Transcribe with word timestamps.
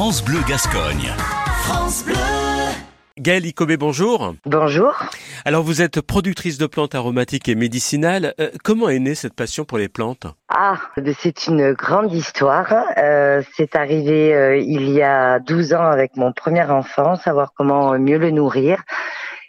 France 0.00 0.24
Bleu 0.24 0.38
Gascogne. 0.48 1.12
France 1.64 2.06
Bleu. 2.06 2.14
Gaëlle 3.18 3.44
Icobé, 3.44 3.76
bonjour. 3.76 4.34
Bonjour. 4.46 4.94
Alors 5.44 5.62
vous 5.62 5.82
êtes 5.82 6.00
productrice 6.00 6.56
de 6.56 6.64
plantes 6.64 6.94
aromatiques 6.94 7.50
et 7.50 7.54
médicinales. 7.54 8.32
Euh, 8.40 8.48
comment 8.64 8.88
est 8.88 8.98
née 8.98 9.14
cette 9.14 9.34
passion 9.34 9.66
pour 9.66 9.76
les 9.76 9.90
plantes? 9.90 10.26
Ah, 10.48 10.78
c'est 11.18 11.48
une 11.48 11.74
grande 11.74 12.14
histoire. 12.14 12.72
Euh, 12.96 13.42
c'est 13.54 13.76
arrivé 13.76 14.32
euh, 14.32 14.56
il 14.56 14.88
y 14.88 15.02
a 15.02 15.38
12 15.38 15.74
ans 15.74 15.90
avec 15.90 16.16
mon 16.16 16.32
premier 16.32 16.62
enfant, 16.62 17.16
savoir 17.16 17.52
comment 17.54 17.98
mieux 17.98 18.16
le 18.16 18.30
nourrir. 18.30 18.82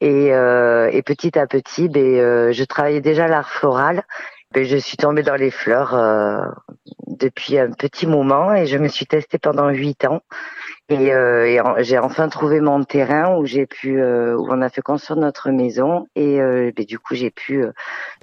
Et, 0.00 0.26
et 0.26 1.02
petit 1.02 1.36
à 1.36 1.48
petit, 1.48 1.88
ben, 1.88 2.52
je 2.52 2.64
travaillais 2.64 3.00
déjà 3.00 3.26
l'art 3.26 3.48
floral. 3.48 4.04
Ben, 4.52 4.64
je 4.64 4.76
suis 4.76 4.96
tombée 4.96 5.22
dans 5.22 5.34
les 5.34 5.50
fleurs 5.50 5.94
depuis 7.06 7.58
un 7.58 7.70
petit 7.70 8.06
moment 8.06 8.54
et 8.54 8.66
je 8.66 8.78
me 8.78 8.88
suis 8.88 9.06
testée 9.06 9.38
pendant 9.38 9.68
huit 9.68 10.04
ans. 10.04 10.20
Et, 10.88 11.12
euh, 11.12 11.82
j'ai 11.82 11.98
enfin 11.98 12.28
trouvé 12.28 12.60
mon 12.60 12.84
terrain 12.84 13.36
où 13.36 13.44
j'ai 13.44 13.66
pu, 13.66 14.00
euh, 14.00 14.36
où 14.36 14.46
on 14.50 14.62
a 14.62 14.68
fait 14.68 14.82
construire 14.82 15.18
notre 15.18 15.50
maison 15.50 16.06
et 16.14 16.40
euh, 16.40 16.70
ben, 16.76 16.84
du 16.84 17.00
coup 17.00 17.16
j'ai 17.16 17.30
pu 17.30 17.64
euh, 17.64 17.72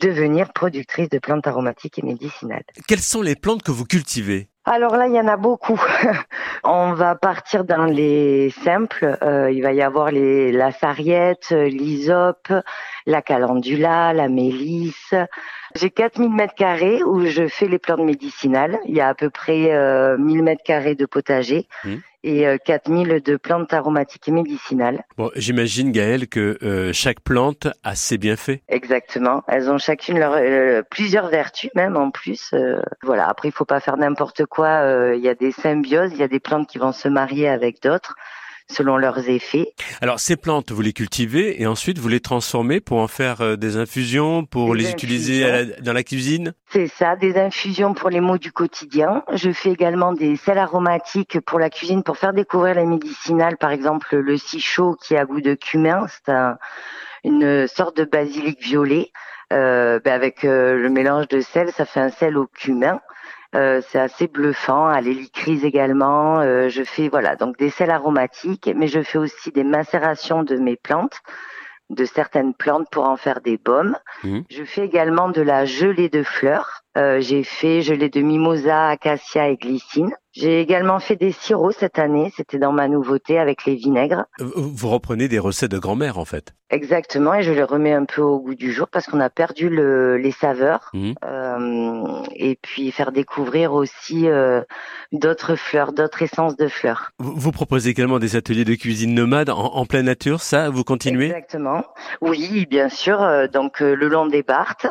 devenir 0.00 0.52
productrice 0.52 1.08
de 1.08 1.20
plantes 1.20 1.46
aromatiques 1.46 2.00
et 2.00 2.02
médicinales. 2.02 2.64
Quelles 2.88 2.98
sont 2.98 3.22
les 3.22 3.36
plantes 3.36 3.62
que 3.62 3.70
vous 3.70 3.84
cultivez? 3.84 4.48
Alors 4.64 4.96
là, 4.96 5.06
il 5.06 5.14
y 5.14 5.20
en 5.20 5.28
a 5.28 5.38
beaucoup. 5.38 5.80
On 6.64 6.92
va 6.92 7.14
partir 7.14 7.64
dans 7.64 7.86
les 7.86 8.50
simples. 8.50 9.16
Euh, 9.22 9.50
il 9.50 9.62
va 9.62 9.72
y 9.72 9.80
avoir 9.80 10.10
les, 10.10 10.52
la 10.52 10.72
sarriette, 10.72 11.52
l'hysope, 11.52 12.52
la 13.06 13.22
calendula, 13.22 14.12
la 14.12 14.28
mélisse. 14.28 15.14
J'ai 15.74 15.90
4000 15.90 16.30
mètres 16.30 16.54
carrés 16.54 17.02
où 17.02 17.26
je 17.26 17.48
fais 17.48 17.68
les 17.68 17.78
plantes 17.78 18.00
médicinales. 18.00 18.78
Il 18.86 18.94
y 18.94 19.00
a 19.00 19.08
à 19.08 19.14
peu 19.14 19.30
près 19.30 19.72
euh, 19.72 20.16
1000 20.18 20.42
mètres 20.42 20.62
carrés 20.64 20.94
de 20.94 21.06
potager. 21.06 21.66
Mmh 21.84 21.96
et 22.24 22.44
4000 22.64 23.10
euh, 23.10 23.20
de 23.20 23.36
plantes 23.36 23.72
aromatiques 23.72 24.28
et 24.28 24.32
médicinales. 24.32 25.04
Bon, 25.16 25.30
j'imagine 25.36 25.92
Gaëlle 25.92 26.28
que 26.28 26.58
euh, 26.62 26.92
chaque 26.92 27.20
plante 27.20 27.68
a 27.84 27.94
ses 27.94 28.18
bienfaits. 28.18 28.60
Exactement, 28.68 29.42
elles 29.48 29.70
ont 29.70 29.78
chacune 29.78 30.18
leur, 30.18 30.34
euh, 30.34 30.82
plusieurs 30.90 31.28
vertus 31.28 31.70
même 31.74 31.96
en 31.96 32.10
plus. 32.10 32.54
voilà, 33.02 33.28
après 33.28 33.48
il 33.48 33.52
faut 33.52 33.64
pas 33.64 33.80
faire 33.80 33.96
n'importe 33.96 34.46
quoi. 34.46 35.12
Il 35.14 35.20
y 35.20 35.28
a 35.28 35.34
des 35.34 35.52
symbioses, 35.52 36.12
il 36.12 36.18
y 36.18 36.22
a 36.22 36.28
des 36.28 36.40
plantes 36.40 36.68
qui 36.68 36.78
vont 36.78 36.92
se 36.92 37.08
marier 37.08 37.48
avec 37.48 37.82
d'autres 37.82 38.14
selon 38.70 38.96
leurs 38.96 39.28
effets. 39.28 39.72
Alors 40.00 40.20
ces 40.20 40.36
plantes, 40.36 40.70
vous 40.70 40.82
les 40.82 40.92
cultivez 40.92 41.60
et 41.60 41.66
ensuite 41.66 41.98
vous 41.98 42.08
les 42.08 42.20
transformez 42.20 42.80
pour 42.80 42.98
en 42.98 43.08
faire 43.08 43.40
euh, 43.40 43.56
des 43.56 43.76
infusions, 43.76 44.44
pour 44.44 44.74
les 44.74 44.90
utiliser 44.90 45.66
dans 45.80 45.92
la 45.92 46.02
cuisine? 46.02 46.52
C'est 46.70 46.86
ça, 46.86 47.16
des 47.16 47.36
infusions 47.38 47.94
pour 47.94 48.10
les 48.10 48.20
maux 48.20 48.38
du 48.38 48.52
quotidien. 48.52 49.22
Je 49.32 49.50
fais 49.50 49.70
également 49.70 50.12
des 50.12 50.36
sels 50.36 50.58
aromatiques 50.58 51.40
pour 51.40 51.58
la 51.58 51.70
cuisine, 51.70 52.02
pour 52.02 52.16
faire 52.16 52.32
découvrir 52.32 52.74
les 52.74 52.86
médicinales, 52.86 53.56
par 53.56 53.70
exemple 53.70 54.16
le 54.16 54.36
chaud 54.36 54.96
qui 55.02 55.16
a 55.16 55.24
goût 55.24 55.40
de 55.40 55.54
cumin, 55.54 56.06
c'est 56.08 56.32
une 57.24 57.66
sorte 57.66 57.96
de 57.96 58.04
basilic 58.04 58.62
violet. 58.62 59.10
Euh, 59.50 59.98
ben 60.04 60.12
avec 60.12 60.44
euh, 60.44 60.74
le 60.74 60.90
mélange 60.90 61.26
de 61.28 61.40
sel, 61.40 61.72
ça 61.72 61.86
fait 61.86 62.00
un 62.00 62.10
sel 62.10 62.36
au 62.36 62.46
cumin. 62.46 63.00
Euh, 63.54 63.80
c'est 63.88 63.98
assez 63.98 64.26
bluffant, 64.26 64.86
à 64.86 65.00
l'hélicryse 65.00 65.64
également. 65.64 66.40
Euh, 66.40 66.68
je 66.68 66.82
fais 66.82 67.08
voilà 67.08 67.34
donc 67.36 67.56
des 67.56 67.70
sels 67.70 67.90
aromatiques, 67.90 68.70
mais 68.76 68.88
je 68.88 69.00
fais 69.00 69.18
aussi 69.18 69.52
des 69.52 69.64
macérations 69.64 70.42
de 70.42 70.56
mes 70.56 70.76
plantes, 70.76 71.20
de 71.88 72.04
certaines 72.04 72.52
plantes 72.52 72.88
pour 72.90 73.08
en 73.08 73.16
faire 73.16 73.40
des 73.40 73.56
baumes. 73.56 73.96
Mmh. 74.22 74.40
Je 74.50 74.64
fais 74.64 74.84
également 74.84 75.30
de 75.30 75.40
la 75.40 75.64
gelée 75.64 76.10
de 76.10 76.22
fleurs. 76.22 76.82
Euh, 76.98 77.20
j'ai 77.20 77.44
fait 77.44 77.82
gelée 77.82 78.08
de 78.08 78.20
mimosa, 78.20 78.88
acacia 78.88 79.48
et 79.48 79.56
glycine. 79.56 80.10
J'ai 80.32 80.60
également 80.60 81.00
fait 81.00 81.16
des 81.16 81.32
sirops 81.32 81.76
cette 81.78 81.98
année, 81.98 82.32
c'était 82.36 82.58
dans 82.58 82.70
ma 82.70 82.86
nouveauté 82.86 83.38
avec 83.38 83.64
les 83.64 83.74
vinaigres. 83.74 84.26
Vous 84.38 84.88
reprenez 84.88 85.26
des 85.26 85.38
recettes 85.38 85.70
de 85.70 85.78
grand-mère 85.78 86.18
en 86.18 86.24
fait 86.24 86.54
Exactement, 86.70 87.34
et 87.34 87.42
je 87.42 87.50
les 87.50 87.62
remets 87.62 87.94
un 87.94 88.04
peu 88.04 88.20
au 88.20 88.38
goût 88.38 88.54
du 88.54 88.70
jour 88.72 88.88
parce 88.88 89.06
qu'on 89.06 89.20
a 89.20 89.30
perdu 89.30 89.70
le, 89.70 90.18
les 90.18 90.30
saveurs. 90.30 90.90
Mmh. 90.92 91.12
Euh, 91.24 92.22
et 92.36 92.58
puis 92.60 92.92
faire 92.92 93.10
découvrir 93.10 93.72
aussi 93.72 94.28
euh, 94.28 94.60
d'autres 95.10 95.56
fleurs, 95.56 95.92
d'autres 95.92 96.22
essences 96.22 96.56
de 96.56 96.68
fleurs. 96.68 97.12
Vous, 97.18 97.52
proposez 97.52 97.90
également 97.90 98.18
des 98.18 98.36
ateliers 98.36 98.66
de 98.66 98.74
cuisine 98.74 99.14
nomade 99.14 99.48
en, 99.48 99.58
en, 99.58 99.86
pleine 99.86 100.04
nature, 100.04 100.42
ça, 100.42 100.68
vous 100.68 100.84
continuez? 100.84 101.26
Exactement, 101.26 101.82
oui, 102.20 102.66
bien 102.66 102.90
sûr. 102.90 103.22
Euh, 103.22 103.48
donc 103.48 103.80
le 103.80 104.08
long 104.08 104.26
des 104.26 104.42
Barthes, 104.42 104.86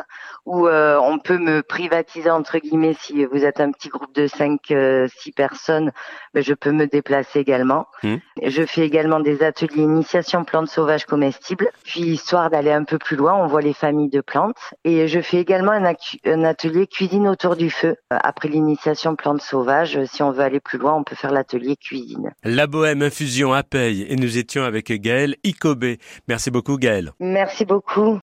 où 0.48 0.68
on 0.68 1.18
peut 1.18 1.38
me 1.38 1.62
privatiser 1.62 2.30
entre 2.30 2.58
guillemets 2.58 2.96
si 2.98 3.24
vous 3.24 3.44
êtes 3.44 3.60
un 3.60 3.70
petit 3.70 3.88
groupe 3.88 4.14
de 4.14 4.26
5 4.26 4.60
6 4.66 5.32
personnes, 5.32 5.92
mais 6.34 6.42
je 6.42 6.54
peux 6.54 6.72
me 6.72 6.86
déplacer 6.86 7.40
également. 7.40 7.86
Mmh. 8.02 8.16
Je 8.42 8.62
fais 8.64 8.82
également 8.82 9.20
des 9.20 9.42
ateliers 9.42 9.82
initiation 9.82 10.44
plantes 10.44 10.68
sauvages 10.68 11.04
comestibles. 11.04 11.70
Puis 11.84 12.00
histoire 12.00 12.50
d'aller 12.50 12.72
un 12.72 12.84
peu 12.84 12.98
plus 12.98 13.16
loin, 13.16 13.34
on 13.34 13.46
voit 13.46 13.60
les 13.60 13.74
familles 13.74 14.10
de 14.10 14.20
plantes. 14.20 14.74
Et 14.84 15.08
je 15.08 15.20
fais 15.20 15.38
également 15.38 15.72
un, 15.72 15.92
un 16.24 16.44
atelier 16.44 16.86
cuisine 16.86 17.28
autour 17.28 17.56
du 17.56 17.70
feu. 17.70 17.96
Euh, 18.12 18.18
après 18.22 18.48
l'initiation 18.48 19.16
plantes 19.16 19.42
sauvages, 19.42 20.02
si 20.04 20.22
on 20.22 20.30
veut 20.30 20.42
aller 20.42 20.60
plus 20.60 20.78
loin, 20.78 20.94
on 20.94 21.04
peut 21.04 21.16
faire 21.16 21.32
l'atelier 21.32 21.76
cuisine. 21.76 22.32
La 22.44 22.66
Bohème 22.66 23.02
Infusion 23.02 23.52
à 23.52 23.62
Paye. 23.62 24.06
Et 24.08 24.16
nous 24.16 24.38
étions 24.38 24.62
avec 24.62 24.90
Gaëlle 24.92 25.36
Icobé. 25.44 25.98
Merci 26.28 26.50
beaucoup 26.50 26.76
Gaëlle. 26.76 27.12
Merci 27.20 27.64
beaucoup. 27.64 28.16